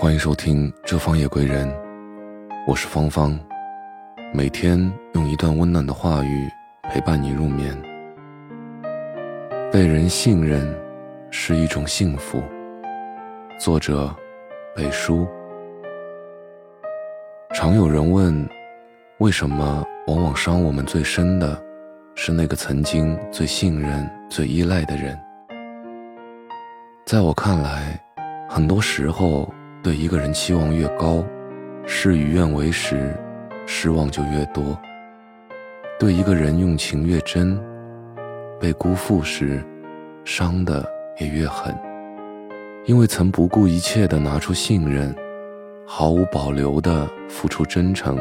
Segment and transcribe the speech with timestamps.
[0.00, 1.68] 欢迎收听《这方夜归人》，
[2.66, 3.38] 我是芳芳，
[4.32, 6.48] 每天用一段温暖的话语
[6.84, 7.76] 陪伴你入眠。
[9.70, 10.74] 被人信任
[11.30, 12.42] 是一种幸福。
[13.58, 14.10] 作者：
[14.74, 15.28] 北叔。
[17.52, 18.48] 常有人问，
[19.18, 21.62] 为什么往往伤我们最深的，
[22.14, 25.20] 是那个曾经最信任、最依赖的人？
[27.04, 28.02] 在我看来，
[28.48, 29.46] 很多时候
[29.82, 31.24] 对一个人期望越高，
[31.86, 33.14] 事与愿违时，
[33.66, 34.76] 失望就越多；
[35.98, 37.58] 对一个人用情越真，
[38.60, 39.64] 被辜负时，
[40.22, 40.84] 伤的
[41.18, 41.74] 也越狠。
[42.84, 45.14] 因为曾不顾一切的拿出信任，
[45.86, 48.18] 毫无保留的付出真诚，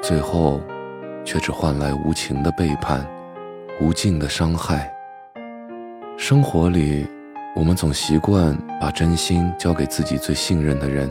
[0.00, 0.62] 最后，
[1.24, 3.06] 却只换来无情的背叛，
[3.82, 4.90] 无尽的伤害。
[6.16, 7.06] 生活里。
[7.54, 11.10] 我们总习惯把真心交给自己最信任的人，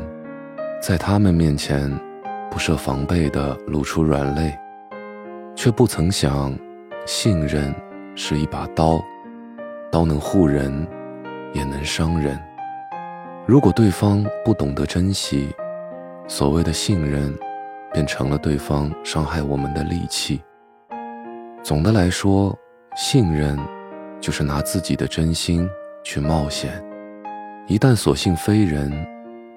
[0.82, 1.88] 在他们面前
[2.50, 4.58] 不设防备地露出软肋，
[5.56, 6.58] 却不曾想，
[7.06, 7.74] 信任
[8.16, 9.00] 是一把刀，
[9.92, 10.88] 刀能护人，
[11.54, 12.40] 也能伤人。
[13.46, 15.54] 如果对方不懂得珍惜，
[16.28, 17.32] 所谓的信任，
[17.94, 20.42] 便成了对方伤害我们的利器。
[21.62, 22.58] 总的来说，
[22.96, 23.56] 信任
[24.20, 25.70] 就是拿自己的真心。
[26.04, 26.84] 去冒险，
[27.68, 28.92] 一旦所幸非人，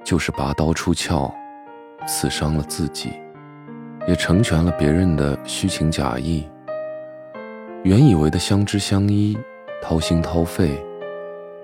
[0.04, 1.32] 就是拔刀出鞘，
[2.06, 3.12] 刺伤了自己，
[4.06, 6.46] 也成全了别人的虚情假意。
[7.82, 9.36] 原以为的相知相依、
[9.82, 10.70] 掏心掏肺，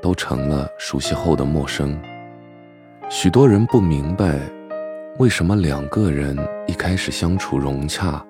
[0.01, 2.01] 都成了熟悉后的陌生。
[3.11, 4.39] 许多人不明白，
[5.19, 8.25] 为什么两个人一开始相处融洽，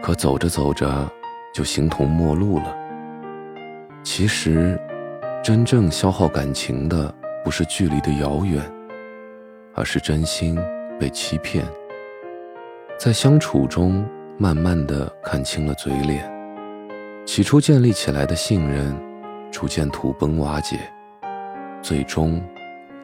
[0.00, 1.10] 可走着走着
[1.52, 2.76] 就形同陌路了。
[4.04, 4.80] 其实。
[5.46, 8.60] 真正消耗感情的，不是距离的遥远，
[9.76, 10.58] 而是真心
[10.98, 11.64] 被欺骗。
[12.98, 14.04] 在相处中，
[14.38, 16.28] 慢慢的看清了嘴脸，
[17.24, 18.92] 起初建立起来的信任，
[19.52, 20.80] 逐渐土崩瓦解，
[21.80, 22.42] 最终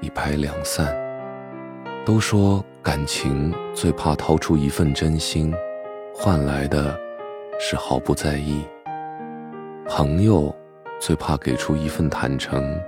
[0.01, 0.93] 一拍两散。
[2.05, 5.55] 都说感情最怕掏出一份真心，
[6.13, 6.99] 换来的
[7.61, 8.65] 是毫不在意。
[9.87, 10.53] 朋友。
[11.05, 12.81] 最怕给出一份坦诚，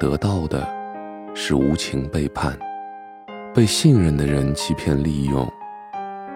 [0.00, 0.66] 得到的
[1.34, 2.58] 是无情背叛。
[3.54, 5.46] 被信任的人欺骗利用，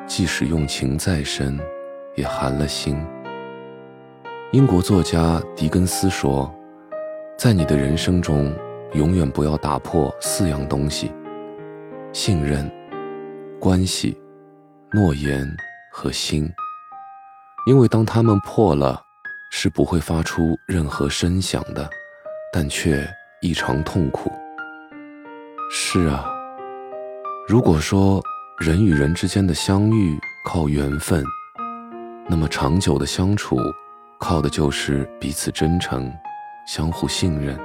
[0.07, 1.59] 即使用情再深，
[2.15, 3.03] 也寒了心。
[4.53, 6.55] 英国作家狄更斯说
[7.39, 8.55] ：“在你的人生中，
[8.93, 11.11] 永远不要打破四样东西：
[12.13, 12.71] 信任、
[13.59, 14.15] 关系、
[14.93, 15.49] 诺言
[15.91, 16.53] 和心，
[17.67, 19.05] 因为当他们破了。”
[19.51, 21.89] 是不会发出任何声响的，
[22.53, 23.09] 但却
[23.41, 24.31] 异常痛苦。
[25.71, 26.25] 是啊，
[27.47, 28.23] 如果说
[28.59, 31.25] 人与人之间的相遇靠缘分，
[32.27, 33.57] 那么长久的相处，
[34.19, 36.13] 靠的就是彼此真诚、
[36.67, 37.59] 相互信任。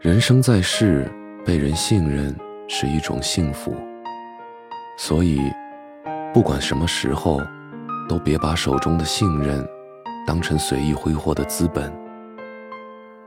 [0.00, 1.10] 人生在世，
[1.44, 2.36] 被人信任
[2.68, 3.74] 是一种幸福。
[4.98, 5.40] 所以，
[6.34, 7.40] 不管什么时候，
[8.08, 9.66] 都别把手中的信任。
[10.26, 11.92] 当成随意挥霍的资本，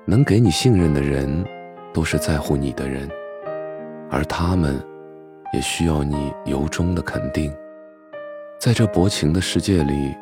[0.05, 1.45] 能给你信任的人，
[1.93, 3.09] 都是在乎你的人，
[4.09, 4.81] 而他们，
[5.53, 7.53] 也需要你由衷的肯定。
[8.57, 10.15] 在这薄情的世界里，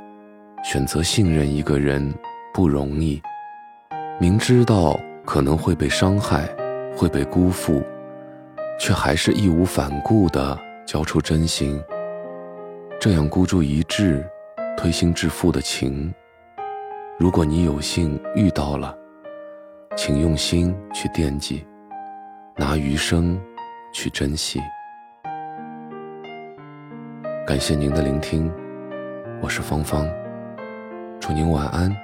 [0.63, 2.13] 选择信任一个人
[2.53, 3.21] 不容易，
[4.19, 6.49] 明知道可能会被伤害，
[6.97, 7.83] 会被辜负，
[8.79, 11.79] 却还是义无反顾地交出真心。
[12.99, 14.25] 这样孤注一掷、
[14.75, 16.13] 推心置腹的情。
[17.19, 18.97] 如果你有幸遇到了，
[19.95, 21.63] 请用心去惦记，
[22.57, 23.39] 拿余生
[23.93, 24.59] 去珍惜。
[27.45, 28.51] 感谢您的聆听，
[29.43, 30.09] 我是芳芳，
[31.19, 31.95] 祝您晚安，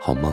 [0.00, 0.32] 好梦。